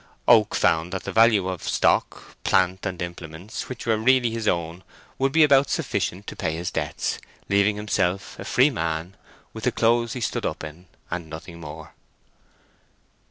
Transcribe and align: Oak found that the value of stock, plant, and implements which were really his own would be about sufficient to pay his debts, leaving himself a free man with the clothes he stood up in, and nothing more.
Oak 0.27 0.55
found 0.55 0.91
that 0.91 1.03
the 1.03 1.11
value 1.11 1.47
of 1.47 1.61
stock, 1.61 2.35
plant, 2.43 2.87
and 2.87 2.99
implements 3.03 3.69
which 3.69 3.85
were 3.85 3.97
really 3.99 4.31
his 4.31 4.47
own 4.47 4.83
would 5.19 5.31
be 5.31 5.43
about 5.43 5.69
sufficient 5.69 6.25
to 6.25 6.35
pay 6.35 6.55
his 6.55 6.71
debts, 6.71 7.19
leaving 7.49 7.75
himself 7.75 8.35
a 8.39 8.43
free 8.45 8.71
man 8.71 9.15
with 9.53 9.63
the 9.63 9.71
clothes 9.71 10.13
he 10.13 10.19
stood 10.21 10.43
up 10.43 10.63
in, 10.63 10.87
and 11.11 11.29
nothing 11.29 11.59
more. 11.59 11.93